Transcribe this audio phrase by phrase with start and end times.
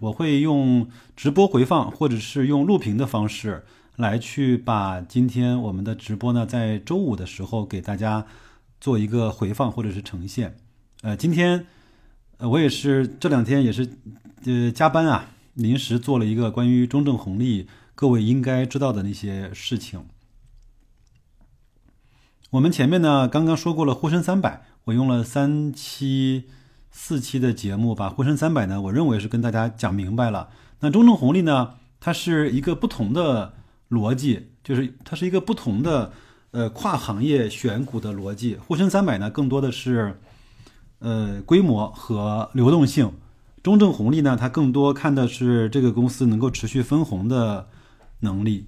[0.00, 3.64] 我会用直播回放或者是用录屏的方式
[3.96, 8.26] 来去把今天我们的直播呢，在周五的时候给大家
[8.80, 10.56] 做一个回放或者是呈现。
[11.02, 11.66] 呃，今天
[12.38, 13.88] 呃我也是这两天也是
[14.46, 20.06] 呃加班啊，临时做了一个关于中证红利各位应该知道的那些事情。
[22.50, 26.44] 我们前面呢刚刚说过了沪深三百，我用了三期。
[26.90, 30.48] 四期的节目把沪深三百呢，我认为是跟大家讲明白了。
[30.80, 33.54] 那中证红利呢，它是一个不同的
[33.88, 36.12] 逻辑，就是它是一个不同的
[36.50, 38.56] 呃跨行业选股的逻辑。
[38.56, 40.20] 沪深三百呢，更多的是
[40.98, 43.10] 呃规模和流动性；
[43.62, 47.68] 中证红利呢，它更多看的是这个公司能够持续分红的
[48.20, 48.66] 能力。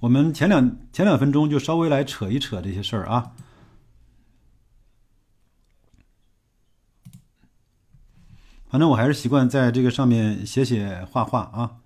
[0.00, 3.32] 我们前两前两分钟就稍微来扯一扯这些事儿啊。
[8.74, 11.76] 反正我还是习惯在这个上面写写画画啊。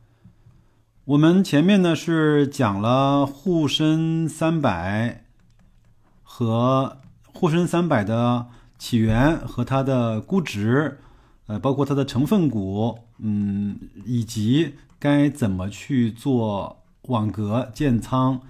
[1.04, 5.26] 我们前面呢是讲了沪深三百
[6.22, 6.96] 和
[7.30, 8.46] 沪深三百的
[8.78, 10.96] 起源和它的估值，
[11.46, 18.40] 呃，包括它的成分股，嗯，以及该怎么去做网格建仓，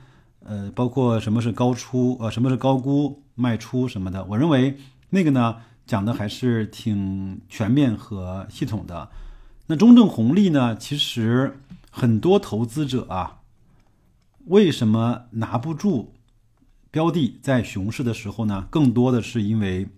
[0.45, 4.25] 呃，包括什么是高出，呃，什么是高估卖出什么的。
[4.27, 4.79] 我认为
[5.11, 5.57] 那个呢。
[5.89, 9.09] 讲的还是挺全面和系统的。
[9.69, 10.77] 那中证红利呢？
[10.77, 13.41] 其实很多投资者啊，
[14.45, 16.13] 为什么拿不住
[16.91, 17.39] 标的？
[17.43, 19.89] 在熊市的时候呢，更多的是因为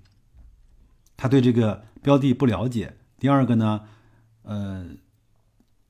[1.17, 2.97] 他对这个标的不了解。
[3.19, 3.83] 第二个呢，
[4.45, 4.87] 呃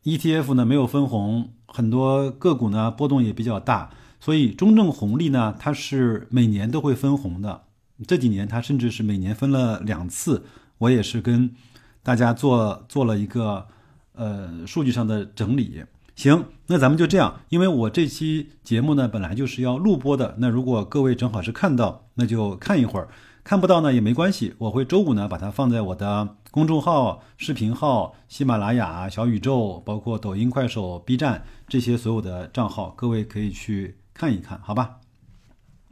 [0.05, 7.65] ，ETF 呢没有分红，很多个股呢波动也比较大，所以中证红利呢，它是每年都会分红的。
[8.07, 10.45] 这几年，它甚至是每年分了两次。
[10.79, 11.55] 我也是跟
[12.03, 13.67] 大家做做了一个
[14.15, 15.85] 呃数据上的整理。
[16.17, 20.37] 行，那咱们就这样，因为我这期节目呢本来就是要录播的。
[20.39, 23.09] 那如果各位正好是看到，那就看一会儿；
[23.43, 35.00] 看不到呢也没关系，我会周五呢把它放在我的公众号、视频号、喜马拉雅、小宇宙，包括抖音、快手、B 站这些所有的账号，各位可以去看一看，好吧？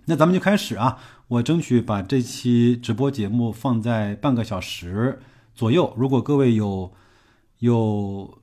[0.09, 0.99] 那咱们就开始啊。
[1.29, 5.21] 我争取把这期直播节目放在半个小时
[5.55, 5.93] 左右。
[5.99, 6.91] 如果各位有
[7.59, 8.41] 有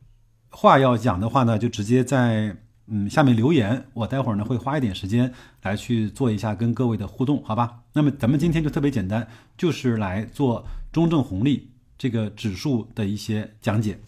[0.50, 2.56] 话要讲的话呢，就直接在
[2.86, 3.88] 嗯下面留言。
[3.94, 5.34] 我待会儿呢会花一点时间
[5.64, 7.80] 来去做一下跟各位的互动，好吧？
[7.94, 9.28] 那么咱们今天就特别简单，
[9.58, 14.00] 就是来做中证红利这个指数的一些讲解。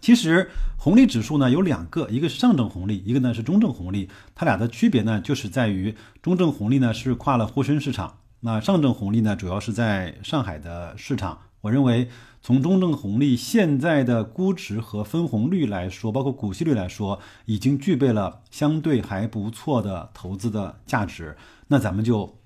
[0.00, 4.08] 其实红利指数呢有两个，一个是上证红利，一个呢是中证红利。
[4.34, 11.38] 它俩的区别呢，就是在于中证红利呢是跨了沪深市场，那上证红利呢主要是在上海的市场。
[11.60, 12.08] 我认为
[12.40, 21.36] 从中证红利现在的估值和分红率来说，包括股息率来说，已经具备了相对还不错的投资的价值。
[21.68, 22.38] 那咱们就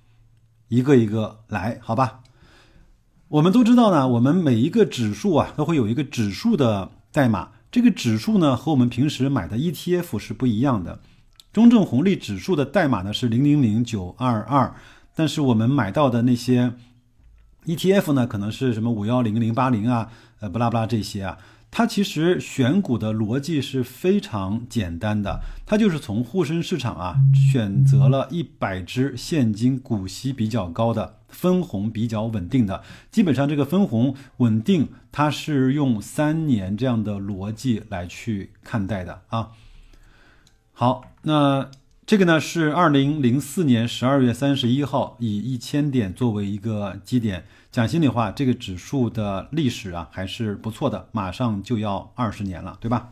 [0.67, 2.23] 一个一个来，好吧？
[3.29, 6.91] 我们都知道呢，我们每一个指数啊都会有一个指数的。
[7.15, 10.99] 代码这个指数呢，和我们平时买的 ETF 是不一样的。
[11.53, 14.75] 中证红利指数的代码呢是零零零九二二，
[15.15, 16.73] 但是我们买到的那些
[17.67, 20.09] ETF 呢，可能是什么五幺零零八零啊，
[20.41, 21.39] 呃，不拉不拉这些啊。
[21.77, 32.85] 它其实选股的逻辑是非常简单的，它就是从沪深市场啊选择了一百只现金股息比较高的、分红比较稳定的。
[33.11, 39.49] 基本上这个分红稳定，它是用三年这样的逻辑来去看待的啊。
[40.73, 41.69] 好，那
[42.07, 47.45] 这个呢是二零零四年十二月三十一号以一千点作为一个基点。
[47.75, 53.09] 讲心里话，这个指数的历史啊还是不错的，马上就要二十年了，对吧？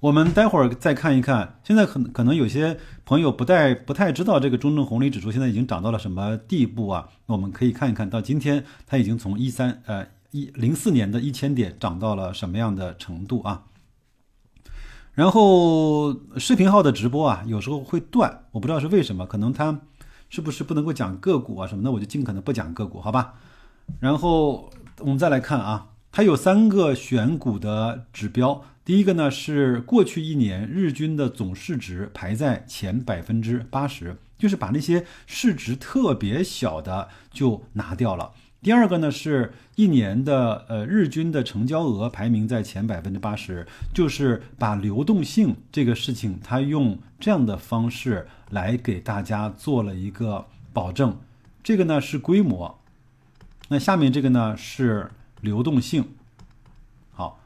[0.00, 7.06] 我们待会儿再看一看，现在可能可能有些朋友不太不太知道这个中证红利指数现在已经涨到了什么地步啊？
[7.26, 13.64] 我们可以看一看到今天它已经从一三呃一零四年的一千点涨到了什么样的程度啊？
[15.12, 19.78] 然后视频号的直播啊有时候会断，我不知道是为什么，可能它。
[20.28, 21.90] 是不是不能够讲个股啊什么的？
[21.92, 23.34] 我就尽可能不讲个股，好吧？
[24.00, 24.70] 然后
[25.00, 28.64] 我们再来看啊，它有三个选股的指标。
[28.84, 38.32] 第一个呢是过去一年日均的总市值排在前百分之八十，就是把那些市值特别小的就拿掉了。
[38.60, 43.64] 第二个呢是一年的呃日均的成交额排名在前百分之八十，
[43.94, 51.16] 就是把流动性这个事情，它用这样的方式来给大家做了一个保证。
[51.62, 52.80] 这个呢是规模，
[53.68, 56.04] 那下面这个呢是流动性。
[57.12, 57.40] 好，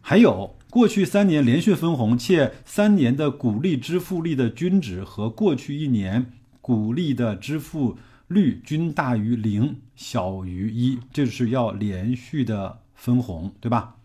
[0.00, 7.98] 还有过去三年连续分红且三年的股利支付率的均值和过去一年股利的支付
[8.28, 13.96] 率均大于零，小于一，这是要连续的分红，对吧？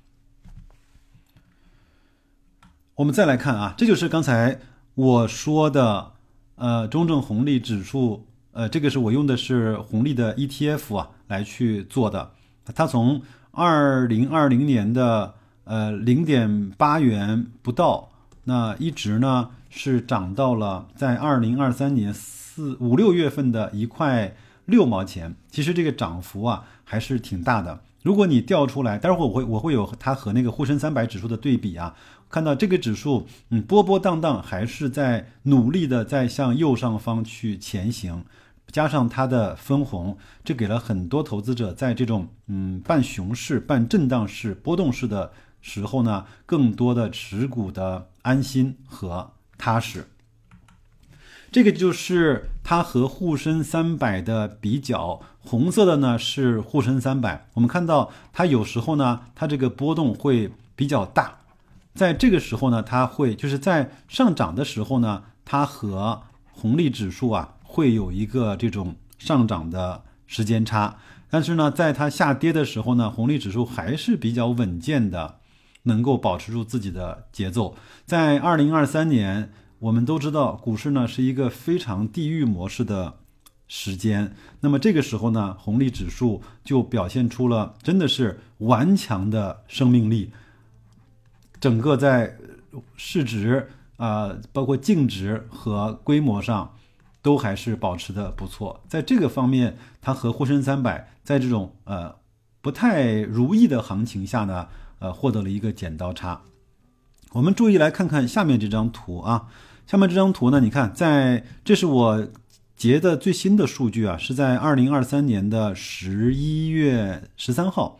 [2.95, 4.59] 我们再来看啊，这就是刚才
[4.95, 6.13] 我说的，
[6.55, 12.31] 呃，中证红利指数，呃，这个是我用的是红利的 ETF 啊来去做的，
[12.73, 15.35] 它从二零二零年的
[15.65, 18.09] 呃零点八元不到，
[18.45, 24.35] 那一直呢是涨到了在二零二三年四五六月份的一块
[24.65, 27.81] 六毛钱，其实这个涨幅啊还是挺大的。
[28.01, 31.95] 如果你调出来，待会儿我会我会有它和那个沪深三百指数的对比啊。
[32.29, 38.25] 看到这个指数，嗯，波波荡荡，还是在努力的在向右上方去前行，
[38.67, 45.31] 加上它的分红，这给了很多投资者在这种嗯半熊市、半震荡市、波动市的
[45.61, 50.05] 时候呢，更多的持股的安心和踏实。
[51.53, 61.37] 这个就是它和沪深三百的比较，红色的呢是沪深三百，我们看到它有时候呢，它这个波动会比较大。
[61.93, 70.97] 在这个时候呢，它会就是在上涨的时候呢，它和红利指数啊会有一个这种上涨的时间差。
[71.29, 75.35] 但是呢，在它下跌的时候呢，红利指数还是比较稳健的，
[75.83, 77.75] 能够保持住自己的节奏。
[78.07, 79.53] 在二零二三年，
[79.83, 83.15] 我们都知道股市呢是一个非常地域模式的
[83.67, 84.33] 时间。
[84.61, 90.31] 那么这个时候呢，红利指数就表现出了真的是顽强的生命力。
[91.59, 92.37] 整个在
[92.95, 96.73] 市值啊，包括净值和规模上，
[97.21, 98.81] 都还是保持的不错。
[98.87, 102.15] 在这个方面，它和沪深三百在这种呃
[102.61, 104.69] 不太如意的行情下呢，
[104.99, 106.43] 呃获得了一个剪刀差。
[107.33, 109.47] 我们注意来看看下面这张图啊，
[109.85, 112.27] 下面这张图呢，你看，在这是我
[112.75, 117.99] 截的最新的数据啊，是在二零二三年的十一月十三号。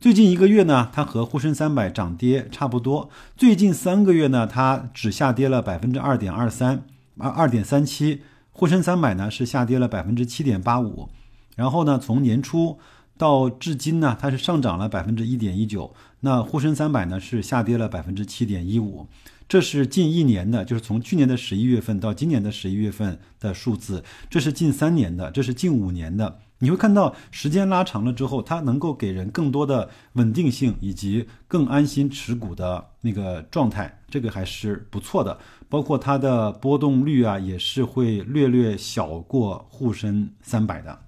[0.00, 3.08] 最近一个月呢，它和沪深三百涨跌差不多。
[3.36, 6.84] 最近三个月呢，它只下跌了百分之二点二三，
[7.16, 8.20] 二二点三七。
[8.52, 11.08] 沪深三百呢是下跌了百分之七点八五。
[11.56, 12.78] 然后呢，从年初
[13.16, 15.94] 到至今呢，它是上涨了百分之一点一九。
[16.20, 19.06] 那沪深三百呢是下跌了百分之七点一五。
[19.46, 24.02] 这是近一年的，就是从去年的十一月份到今年的十一月份的数字。
[24.30, 26.40] 这是近三年的，这是近五年的。
[26.60, 35.38] 你会看到时间拉长了之后，它能够给人更多的稳定性以及更安心持股的那个状态，这个还是不错的。
[35.68, 40.98] 包括它的波动率啊，也是会略略小过沪深三百的。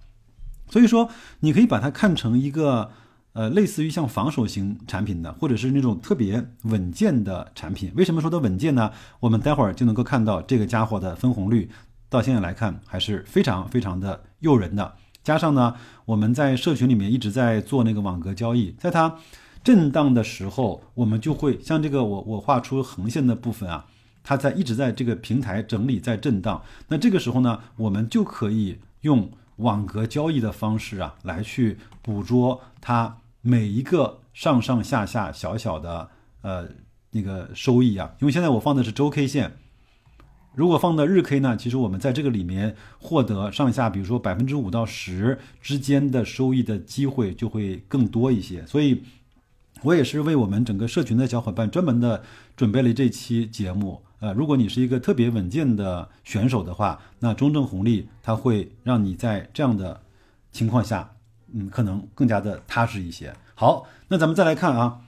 [0.68, 1.08] 所以说，
[1.40, 2.90] 你可以把它看成一个
[3.36, 7.92] 呃，类似于像防守型产品的，或者是那种特别稳健的产品。
[7.94, 8.90] 为什么说它稳健呢？
[9.20, 11.68] 我们待会儿就能够看到这个家伙的分红率，
[12.08, 14.94] 到现在来看还是非常非常的诱人的。
[15.22, 15.74] 加上呢，
[16.06, 19.18] 我们在社群里面一直在做那个网格交易，在它
[19.62, 23.84] 震荡的时候，我们就会像这个我我画出横线的部分啊，
[24.24, 26.62] 它在一直在这个平台整理在震荡。
[26.88, 36.10] 那这个时候呢，我们就可以用网格交易的方式啊，来去捕捉它每一个上上下下小小的
[36.42, 36.68] 呃
[37.12, 38.14] 那个收益啊。
[38.20, 39.52] 因为现在我放的是周 K 线。
[40.54, 41.54] 如果放到日 K 呢？
[41.54, 48.64] 其实我们在这个里面获得上下，比如说百分之五到十之间的收益的机会就会更多一些。
[48.66, 49.02] 所以，
[49.82, 52.22] 我也是为我们整个社群的小伙伴专门的
[52.56, 54.02] 准备了这期节目。
[54.20, 60.00] 呃，如果你是一个特别稳健的选手的话，那中证红利它会让你在这样的
[60.52, 61.15] 情况下，
[61.52, 63.32] 嗯，可能更加的踏实一些。
[63.54, 65.00] 好，那咱们再来看啊，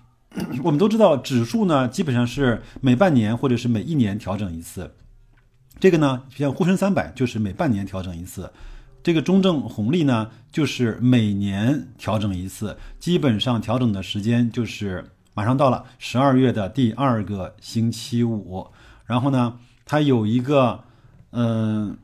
[0.62, 4.94] 我们都知道指数呢，基本上是每半年或者是每一年调整一次。
[5.80, 8.50] 这个呢，像沪深三百就是每半年调整一次，
[9.02, 15.04] 这个中证红利呢就是每年调整一次，基本上调整的时间就是
[15.34, 18.66] 马上到了十二月的第二个星期五。
[19.06, 20.82] 然后呢，它有一个
[21.30, 21.96] 嗯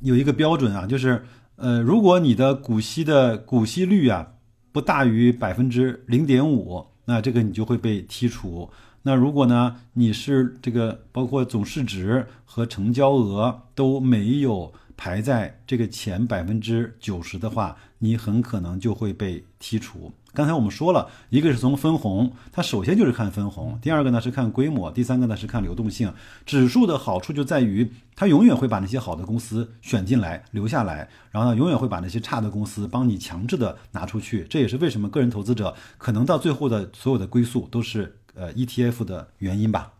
[0.00, 1.24] 有一个标准啊，就是
[1.62, 4.32] 呃，如果你的股息的股息率啊
[4.72, 8.68] 不大于百分之零点五，那这个你就会被剔除。
[9.02, 20.10] 那如果呢，你是这个包括总市值和成交额都没有排在这个前百分之九十的话，你很可能就会被剔除。
[20.34, 26.12] 刚才我们说了一个是从分红，它首先就是看分红；第二个呢是看规模；第三个呢是看流动性。
[26.46, 34.46] 指数的好处就在于它永远会把那些好的公司选进来留下来，然后呢永远会把那些差的公司帮你强制的拿出去。
[34.48, 39.92] 这也是为什么个人投资者可能到最后的所有的归宿都是呃 ETF 的原因吧。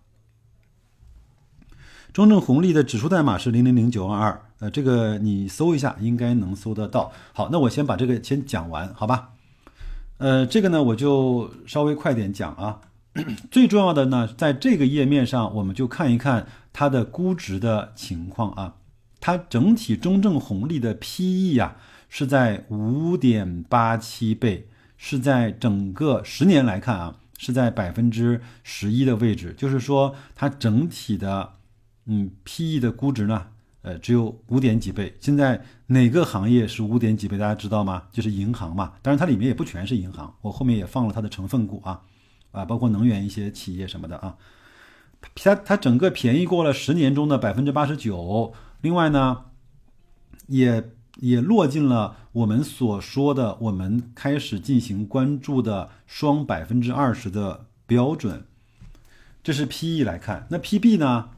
[2.14, 7.12] 中证红利的指数代码是零零零九二二，呃，这个你搜一下应该能搜得到。
[7.34, 9.30] 好，那我先把这个先讲完，好吧？
[10.22, 12.80] 呃，这个呢我就稍微快点讲啊。
[13.50, 18.76] 最重要的呢，在这个页面上，我们就看一看它的估值的情况啊。
[19.20, 21.76] 它整体中证红利的 PE 呀
[22.08, 31.54] 是在五点八七倍，是在整个十年来看啊是在百分之十一的位置，就是说它整体的。
[32.06, 33.46] 嗯，P/E 的估值呢，
[33.82, 35.14] 呃，只有五点几倍。
[35.20, 37.36] 现在哪个行业是五点几倍？
[37.36, 38.04] 大家知道吗？
[38.12, 38.94] 就是银行嘛。
[39.02, 42.00] 当然，它里面也不全是银行，我后面也放了它的成分股啊，
[42.52, 44.36] 啊，包括能源一些企业什么的啊。
[45.34, 48.52] 它它整个便宜过了十年中的百分之八十九。
[48.80, 49.44] 另外呢，
[50.46, 58.46] 也也落进了我们所说的我们开始进行关注的双百分之二十的标准。
[59.42, 61.30] 这是 P/E 来看，那 P/B 呢？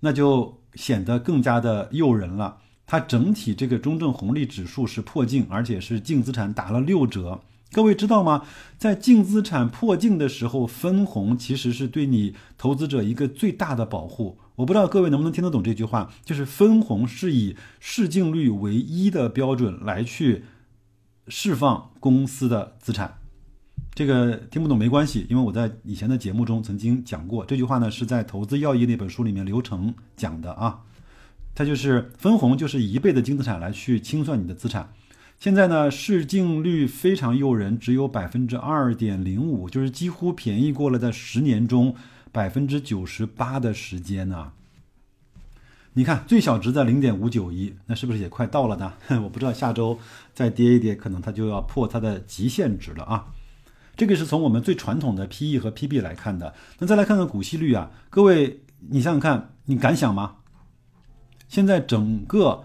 [0.00, 2.58] 那就显得更加的诱人了。
[2.86, 7.40] 它整体这个中证红利指数是破净，而且是净资产打了六折。
[7.70, 8.44] 各位知道吗？
[8.76, 14.38] 在净资产破净的时候，分红其实是对你投资者一个最大的保护。
[14.56, 20.44] 我不知道各位能不能听得懂这句话，就是分红是以市净率为一的标准来去
[21.28, 23.21] 释放公司的资产。
[23.94, 30.80] 这个听不懂没关系，因为我在以前的节目中曾经讲过这句话呢，是在《投资要义》那本书里面刘成讲的啊。
[31.54, 34.90] 它就是分红，就是一倍的净资产来去清算你的资产。
[35.38, 41.94] 现在呢，市净率非常诱人，只有百分之二点零五，就是几乎便宜过了在十年中
[42.32, 44.52] 百分之九十八的时间呢。
[45.92, 48.94] 你看最小值在零点五九一，那是不是也快到了呢？
[49.22, 49.98] 我不知道下周
[50.32, 53.26] 再跌一跌，可能它就要破它的极限值了啊。
[53.94, 56.54] 这个是从我们最传统的 P/E 和 P/B 来看的。
[56.78, 60.36] 那再来看看股息率啊，各位，你想想看，你敢想吗？
[61.46, 62.64] 现在整个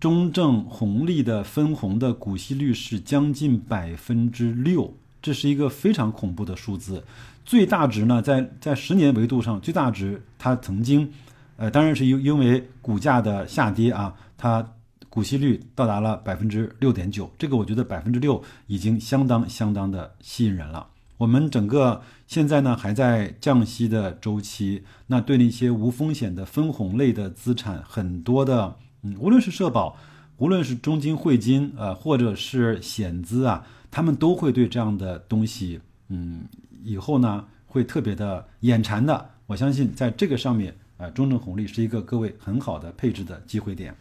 [0.00, 7.04] 中证红利的分红的股息率是将近百分之六，这是一个非常恐怖的数字。
[7.44, 11.10] 最大值呢，在在十年维度上，最大值它曾经，
[11.56, 14.74] 呃，当然是因因为股价的下跌啊，它。
[15.18, 20.86] 股息率到达了百分之六点九，这个我觉得百分之六已经相当相当的吸引人了。
[21.16, 29.96] 我们整个现在呢还在降息的周期，那对那些无风险的分红类的资产，很多的，嗯，无论是社保，
[30.36, 36.42] 无论是中金汇金，呃，或者是险资啊，他们都会对这样的东西，嗯，
[36.84, 39.30] 以后呢会特别的眼馋的。
[39.48, 43.92] 我相信在这个上面，呃，中证红利是一个各位很好的配置的机会点。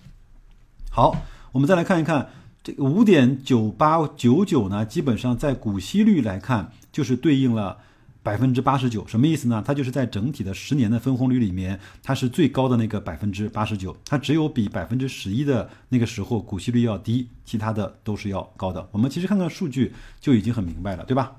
[0.98, 1.16] 好，
[1.52, 2.28] 我们再来看一看
[2.64, 7.78] 这个五点九八九九呢，基本上在股息率来看，就是对应了
[8.24, 9.06] 百分之八十九。
[9.08, 9.64] 什么意思呢？
[9.64, 13.96] 它就是在整体的十年的分红率里面，它是最高的那个百分之八十九。
[14.08, 18.90] 它只有比百分之十一的那个时候股息率要低，其他的都是要高的。
[18.92, 21.34] 我们其实看看数据就已经很明白了，对吧？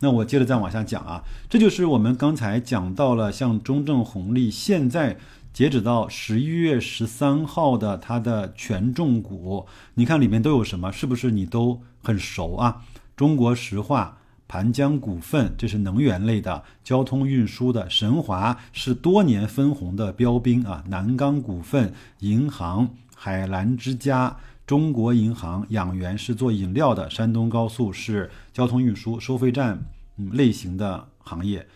[0.00, 5.16] 那我接着再往下讲啊，这就是我们刚才讲到了，像中证红利现在。
[5.58, 10.92] 截止到十一月十三号的它的权重股，你看里面都有什么？
[10.92, 12.84] 是不是你都很熟啊？
[13.16, 29.80] 中国石化、盘江股份，这是能源类的；交通运输的神华是多年分红的标兵啊；南钢股份、银行、海澜之家、中国银行、养元是做饮料的；山东高速是交通运输收费站
[30.18, 31.66] 嗯类型的行业，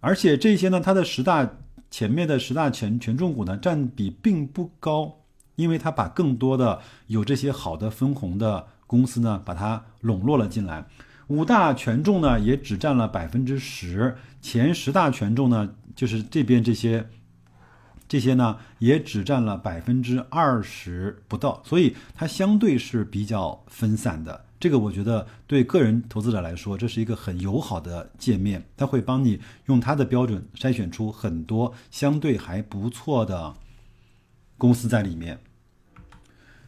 [0.00, 1.50] 而且这些呢，它的十大。
[1.90, 5.16] 前面的十大权权重股呢，占比并不高，
[5.56, 10.86] 因为它把更多的有这些好的分红的公司呢，把它笼络了进来。
[11.26, 17.08] 五大权重呢，也只占了百分之十，前十大权重呢，就是这边这些，
[18.08, 24.46] 这些呢，也只占了百分之二十不到，所以它相对是比较分散的。
[24.60, 33.54] 这个我觉得对个人投资者来说，这是一个很友好的界面，它会帮你用它的标准筛选出很多相对还不错的
[34.58, 35.38] 公司在里面。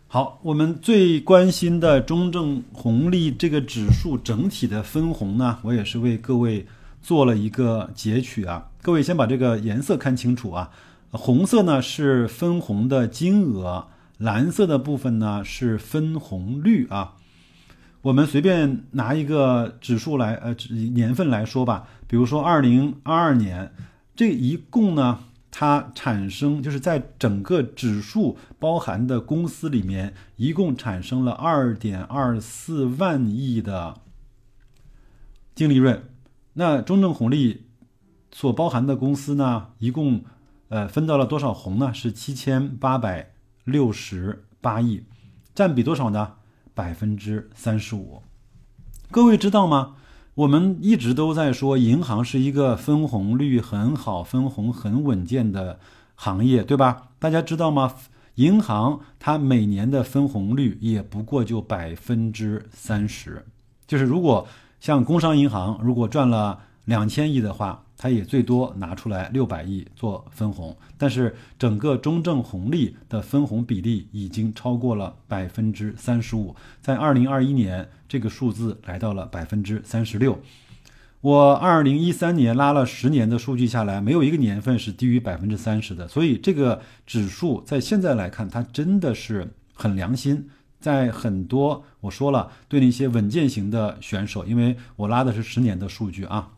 [0.07, 6.67] 好，我们最关心的中证红利这个指数整体的分红呢，我也是为各位
[7.03, 8.71] 做了一个截取啊。
[8.81, 10.71] 各位先把这个颜色看清楚啊，
[11.11, 17.17] 红色呢是分红的金额，蓝色的部分呢是分红率啊。
[18.03, 20.55] 我们随便拿一个指数来，呃，
[20.93, 23.73] 年份来说吧，比如说二零二二年，
[24.17, 25.21] 这一共呢，
[25.53, 34.01] 它产生就是在整个指数包含的公司里面，一共产生了二点二四万亿的
[35.55, 36.03] 净利润。
[36.55, 37.67] 那中证红利
[38.33, 40.25] 所包含的公司呢，一共
[40.71, 41.95] 呃分到了多少红呢？
[41.95, 43.31] 是七千八百
[43.63, 45.05] 六十八亿，
[45.55, 46.33] 占比多少呢？
[46.75, 48.23] 百分之三十五，
[49.11, 49.95] 各位知道吗？
[50.35, 55.79] 我们一直都在说，银行是一个分红率很好、分红很稳健的
[56.15, 57.11] 行业，对吧？
[57.19, 57.95] 大家知道吗？
[58.37, 63.45] 银行它每年的分红率也不过就百分之三十，
[63.87, 64.49] 就是如果
[64.81, 67.85] 像工商银行，如果赚了两千亿的话。
[68.03, 80.37] 它也最多拿出来六百亿做分红，但是整个中证红利的分红比例已经超过了百分之三十五，在二零二一年这个数字来到了百分之三十六。
[81.21, 90.51] 我二零一三年拉了十年的数据下来，没有一个年份是低于百分之三十的，所以这个指数在现在来看，它真的是很良心。
[90.81, 96.51] 在很多我说了，对那些稳健型的选手，因为我拉的是十年的数据啊。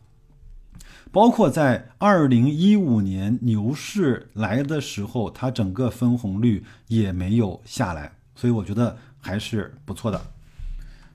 [1.15, 10.19] 包括在二零一五年牛市来的时候，它整个分红率也没有下来，所以我觉得还是不错的。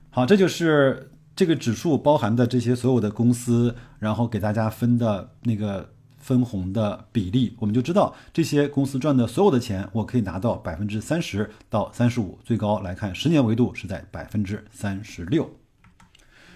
[0.09, 15.47] 好，这就是这个指数包含的这些所有的公司，然后给大家分的那个分红的比例，我们就知道这些公司赚的所有的钱，我可以拿到百分之三十到三十五，最高来看十年维度是在百分之三十六。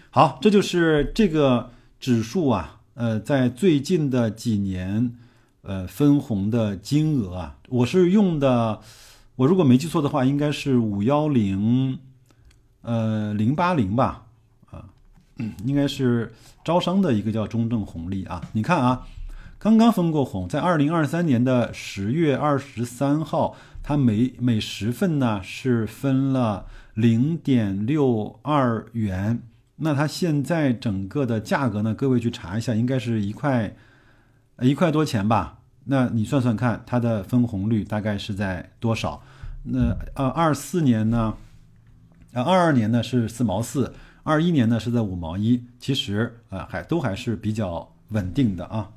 [0.09, 2.81] 好，这就是这个指数啊。
[2.95, 5.13] 呃，在最近的几年，
[5.63, 8.79] 呃，分红的金额啊，我是用的，
[9.35, 11.99] 我如果没记错的话，应该是五幺零，
[12.81, 14.27] 呃，零八零吧，
[14.71, 14.85] 啊，
[15.65, 16.33] 应该是
[16.63, 18.41] 招商的一个叫中证红利啊。
[18.53, 19.05] 你看啊，
[19.59, 29.43] 刚刚分过红，在二零二三年的十月二十三号，它每每十份呢是分了零点六二元。
[29.77, 31.93] 那它现在整个的价格呢？
[31.93, 33.75] 各位去查一下，应该是一块，
[34.61, 35.59] 一块多钱吧？
[35.85, 39.21] 那你算算看，它的分红率大概是在多少？
[39.63, 41.35] 那呃，二四年呢？
[42.31, 45.63] 呃，二二年呢是四毛四，二一年呢是在五毛一。
[45.79, 48.89] 其实啊，还都还是比较稳定的啊。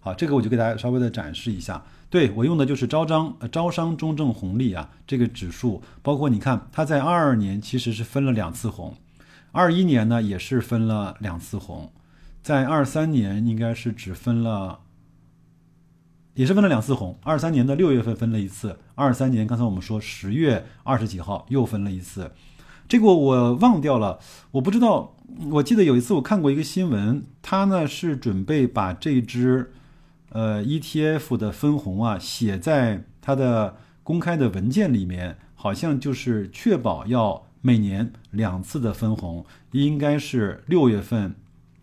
[0.00, 1.82] 好，这个我就给大家稍微的展示一下。
[2.10, 8.94] 对我用的就是招商招商中证红利啊，这个指数，包括你看，它在二二年其实是分了两次红。
[9.52, 11.92] 二一年呢也是分了两次红，
[12.42, 14.80] 在二三年应该是只分了，
[16.32, 17.18] 也是分了两次红。
[17.22, 22.32] 二三年的六月份分了一次，二三年刚才我们说十月二十几号又分了一次，
[22.88, 24.18] 这个我忘掉了，
[24.52, 25.14] 我不知道。
[25.50, 29.70] 我记得有一次我看过一个新闻，他呢是准备把这支
[30.30, 37.44] 呃 ETF 的分红啊写在他的公开的文件里面，好像就是确保要。
[37.64, 41.36] 每年两次的分红，应该是六月份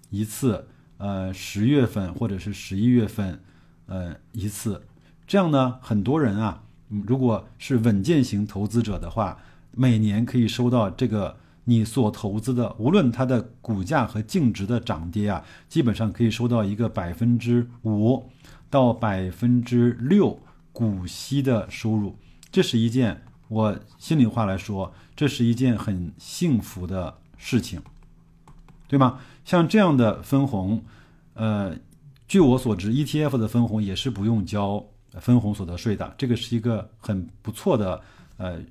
[0.09, 3.41] 一次，呃，十月份或者是十一月份，
[3.85, 4.81] 呃，一次。
[5.25, 6.63] 这样呢，很多人啊，
[7.07, 9.39] 如果是稳健型投资者的话，
[9.71, 18.29] 每年可以收到这个你所投资的，无论它的股价和净值的涨跌啊，基本上可以收到一个百分之五
[18.69, 20.37] 到百分之六
[20.73, 22.17] 股息的收入。
[22.51, 23.21] 这是一件。
[23.49, 27.81] 我心里话来说，这是一件很幸福的事情，
[28.87, 29.19] 对吗？
[29.43, 30.83] 像这样的分红，
[31.33, 31.75] 呃，
[32.27, 37.99] 据我所知，ETF 的分红也是不用交分红所得税的，这个是一个很不错的，
[38.37, 38.61] 呃，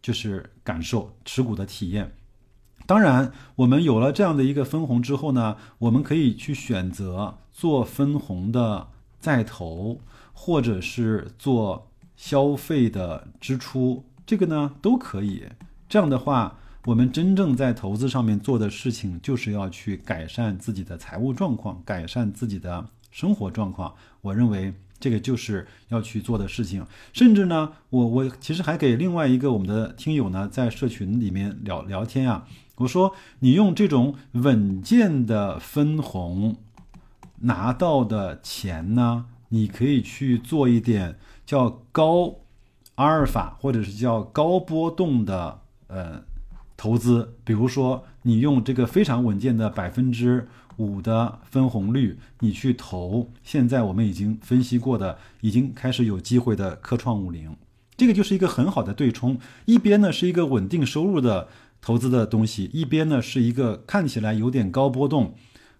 [0.00, 2.10] 就是感受持股的体验。
[2.86, 8.88] 当然，我们有了这样的一个分红之后呢，我们可以去选择做分红的
[9.20, 10.00] 再投，
[10.32, 14.02] 或者是做消费的支出。
[14.26, 15.44] 这个呢都可以，
[15.88, 23.94] 这样的话，我们真正在投资上面做的事情，就是要去改善自己的财务状况，改善自己的生活状况。
[24.22, 26.86] 我认为这个就是要去做的事情。
[27.12, 36.56] 甚至呢，我我其实还给另外一个我们的听友呢，在社群里面聊聊天啊，我说你用这种稳健的分红
[37.40, 42.36] 拿到的钱呢，你可以去做一点叫高。
[42.96, 46.22] 阿尔法或者是叫高波动的呃
[46.76, 57.56] 投资，比如说你用这个非常稳健的百分之五的分红率，你去投现在我们已经分析过的，已经开始有机会的科创五零，
[57.96, 59.38] 这个就是一个很好的对冲。
[59.66, 61.48] 一边呢是一个稳定收入的
[61.80, 65.34] 投资的东西，一边呢是一个看起来有点高波动，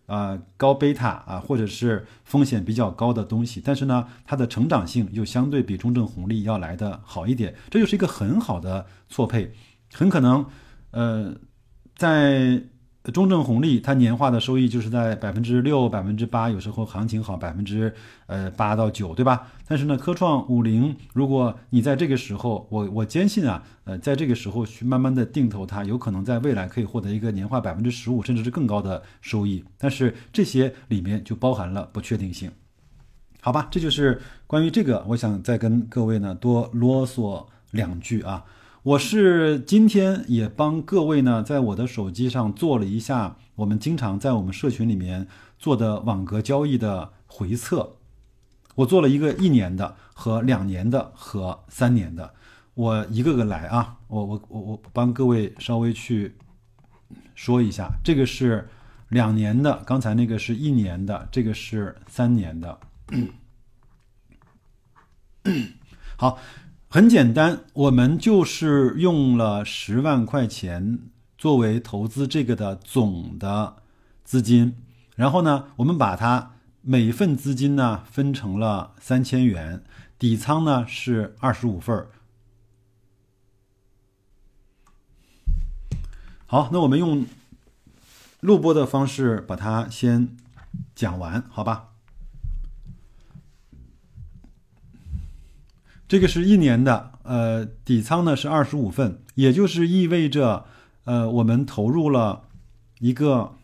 [0.06, 9.52] 啊高贝塔啊，或者是风险比较高的东西，但是呢它的成长性又相对比中证红利要来的好一点，这就是一个很好的错配，
[9.92, 10.46] 很可能，
[10.90, 11.34] 呃，
[11.96, 12.62] 在。
[13.12, 17.94] 中证红利它年化的收益就是在百分之六、百分之八，有时候行情好百分之
[18.26, 19.46] 呃八到九，对吧？
[19.68, 29.62] 但是呢，科创五零，如果你在这个时候，我我坚信啊，呃，在这个时候去慢慢的定投它，有可能在未来可以获得一个年化百分之十五甚至是更高的收益。
[29.76, 32.50] 但是这些里面就包含了不确定性，
[33.42, 33.68] 好吧？
[33.70, 38.42] 这就是关于这个，我想再跟各位呢多啰嗦两句啊。
[38.84, 45.26] 我是今天也帮各位呢，在我的手机上做了一下我们经常在我们社群里面
[45.58, 47.96] 做的网格交易的回测，
[48.74, 52.34] 我做了一个一年的和两年的和三年的，
[52.74, 56.36] 我一个个来啊，我我我我帮各位稍微去
[57.34, 58.68] 说一下，这个是
[59.08, 62.78] 两年的，刚才那个是一年的，这个是三年的，
[66.18, 66.38] 好。
[66.94, 71.00] 很简单，我们就是用了十万块钱
[71.36, 73.82] 作为投资这个的总的
[74.22, 74.76] 资金，
[75.16, 76.52] 然后呢，我们把它
[76.82, 79.82] 每份资金呢分成了三千元，
[80.20, 82.10] 底仓呢是二十五份儿。
[86.46, 87.26] 好，那我们用
[88.38, 90.36] 录播的方式把它先
[90.94, 91.93] 讲完，好吧？
[96.14, 100.64] 这个是一年的，呃，底仓呢是二十五份，也就是意味着，
[101.06, 102.44] 呃，我们投入了
[103.00, 103.56] 一个，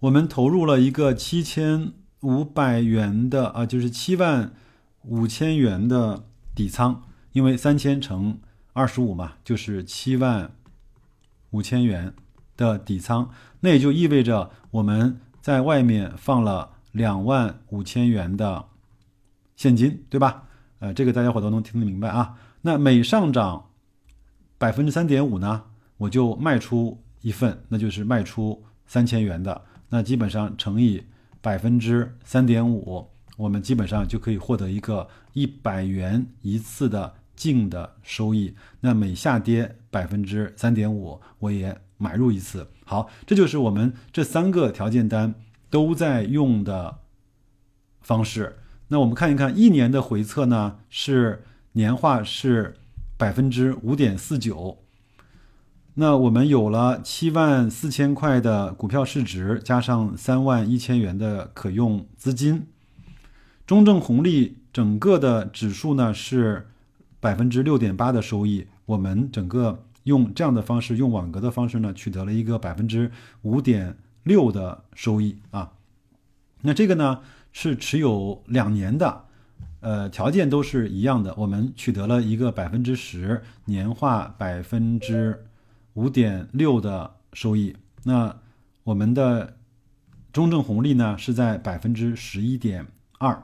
[0.00, 4.52] 我们投入了一个七千五百元的啊，就是七万
[5.04, 8.38] 五千元的底仓，因为三千乘
[8.74, 10.52] 二十五嘛，就是七万
[11.52, 12.12] 五千元
[12.54, 18.66] 的底仓，那也就意味着我们在外面放了两万五千元的
[19.56, 20.42] 现金，对吧？
[20.78, 22.38] 呃，这个大家伙都能听得明白啊。
[22.62, 23.70] 那每上涨
[24.58, 25.64] 百分之三点五呢，
[25.96, 29.62] 我就卖出一份，那就是卖出三千元的。
[29.88, 31.04] 那基本上乘以
[31.40, 38.54] 百分之三点五，我们基本上就可以获得一个一百元一次的净的收益。
[38.80, 42.68] 那每下跌百分之三点五，我也买入一次。
[42.84, 45.34] 好，这就是我们这三个条件单
[45.70, 46.98] 都在用的
[48.00, 48.58] 方式。
[48.88, 52.76] 那我们看一看一年的回测呢，是年化是
[53.16, 54.78] 百分之五点四九。
[55.94, 62.66] 那我们有了七万四千块的股票市值，加上三万一千元的可用资金，
[63.66, 66.68] 中证红利整个的指数呢是
[67.18, 68.66] 百分之六点八的收益。
[68.84, 73.10] 我们整个用这样的方式，用网格的方式呢，取得了一个百分之
[73.42, 75.72] 五点六的收益啊。
[76.60, 77.20] 那这个呢？
[77.58, 79.24] 是持有两年的，
[79.80, 81.34] 呃，条件都是一样的。
[81.38, 85.42] 我们取得了一个百分之十年化百分之
[85.94, 87.74] 五点六的收益。
[88.04, 88.36] 那
[88.84, 89.56] 我们的
[90.34, 92.86] 中证红利呢是在百分之十一点
[93.18, 93.42] 二，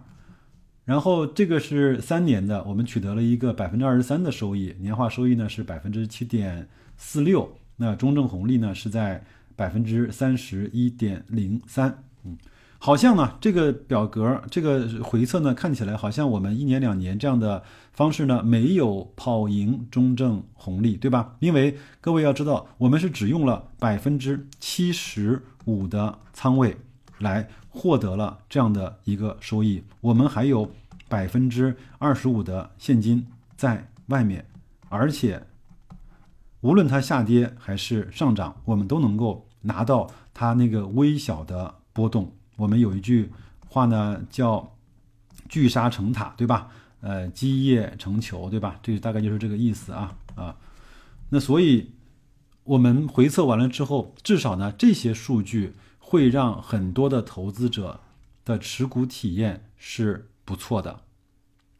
[0.84, 7.50] 然后这个是三年的，我们取得了一个百分之二十三的收益，年化收益呢是百分之七点四六。
[7.76, 9.24] 那中证红利呢是在
[9.56, 12.36] 百分之三十一点零三，嗯。
[12.84, 21.36] 好像呢，这个表格这个回测呢，看起来好像我们一年两年这样的方式呢，没有跑赢中证红利，对吧？
[21.38, 26.76] 因为各位要知道，我们是只用了百分之七十五的仓位
[27.18, 30.68] 来获得了这样的一个收益，我们还有
[31.08, 33.24] 百分之二十五的现金
[33.56, 34.44] 在外面，
[34.88, 35.40] 而且
[36.62, 42.32] 无论它下跌还是上涨，我们都能够拿到它那个微小的波动。
[42.56, 43.30] 我们有一句
[43.68, 44.76] 话呢，叫
[45.48, 46.68] “聚沙成塔”，对吧？
[47.00, 48.78] 呃，积业成裘，对吧？
[48.82, 50.56] 这大概就是这个意思啊啊。
[51.30, 51.90] 那所以，
[52.64, 58.00] 我们回测完了之后，至少呢，这些数据会让很多的投资者
[58.44, 61.00] 的持股体验是不错的，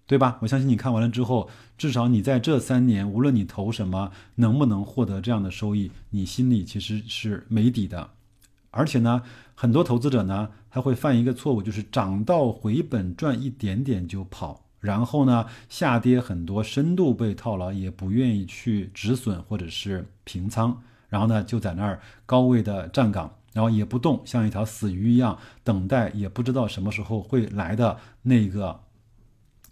[0.07, 0.39] 对吧？
[0.43, 8.11] 我相信你看完了之后，至少你在这三年，无论你投什么，能不能获得这样的收益，你心里其实是没底的。
[8.73, 9.23] 而且呢，
[9.55, 20.77] 很多投资者呢，他会犯一个错误，就是涨到回本赚一点点就跑，然后呢，下跌很多，深度被套牢，也不愿意去止损或者是平仓，
[21.09, 28.81] 然后呢，就在那儿高位的站岗，然后也不动，像一条死鱼一样等待，也不知道什么时候会来的那个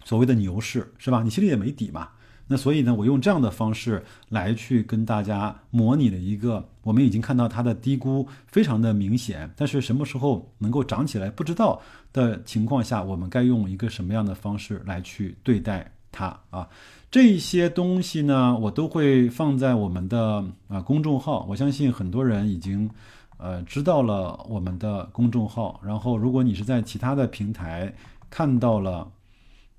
[0.05, 1.23] 所谓的牛市，是吧？
[1.23, 2.09] 你心里也没底嘛。
[2.51, 16.67] 那所以呢，我用这样的方式来去跟大家模拟了一个，我们已经看到它的低估非常的明显，但是什么时候能够涨起来不知道的情况下，我们该用一个什么样的方式来去对待它啊？
[17.09, 21.45] 这些东西呢，我都会放在我们的啊公众号。
[21.47, 22.89] 我相信很多人已经
[23.37, 25.79] 呃知道了我们的公众号。
[25.81, 27.93] 然后，如果你是在其他的平台
[28.29, 29.09] 看到了，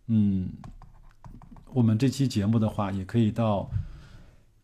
[0.07, 0.49] 嗯。
[1.75, 3.71] 我们这期节目的话，也可以到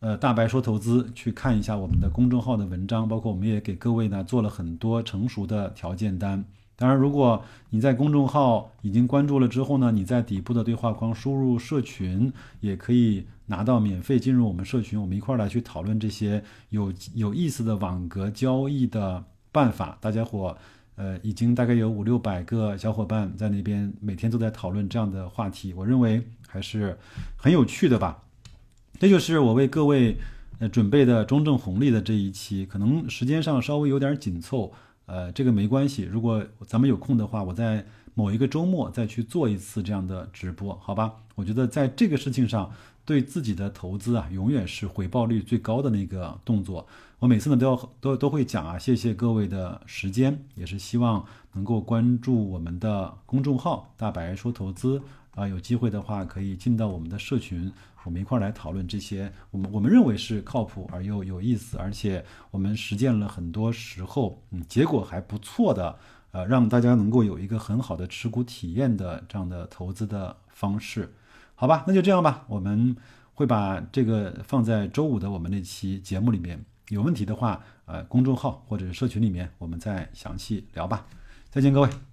[0.00, 6.44] 呃大白说投资去看一下我们的公众号的文章，包括我们也给各位呢做了很多成熟的条件单。
[6.76, 19.96] 当然，如果你在公众号已经关注了之后呢，你在底部的对话框输入社群，也可以拿到免费进入我们社群，我们一块儿来去讨论这些有有意思的网格交易的办法。
[20.00, 20.56] 大家伙。
[21.00, 26.98] 呃，已经大概有五六百个小伙伴在那边每天都在讨论这样的话题，我认为还是
[27.36, 28.24] 很有趣的吧。
[28.98, 30.18] 这就是我为各位
[30.58, 34.72] 呃准备的中证红利的这一期，可能时间上稍微有点紧凑，
[35.06, 36.02] 呃，这个没关系。
[36.02, 41.14] 如果咱们有空的话，我在某一个周末再去做一次这样的直播，好吧？
[41.36, 42.72] 我觉得在这个事情上，
[43.04, 46.84] 对自己的投资啊，永远是回报率最高的那个动作。
[47.20, 55.00] 我每次呢都要都都会讲啊，谢谢各位的时间，也是希望能够关注我们的公众号“大白说投资”
[55.38, 57.72] 啊，有机会的话可以进到我们的社群，
[58.02, 65.96] 我们一块儿来讨论这些我们我们认为是靠谱而又有意思，而且我们实践了很多时候，嗯，结果还不错的，
[66.32, 71.14] 呃，让大家能够有一个很好的持股体验的这样的投资的方式，
[71.54, 71.84] 好吧？
[71.86, 72.96] 那就这样吧，我们
[73.34, 76.64] 会把这个放在周五的我们那期节目里面。
[76.88, 81.06] 有问题的话，呃，公众号或者社群里面，我们再详细聊吧。
[81.50, 82.07] 再见，各位。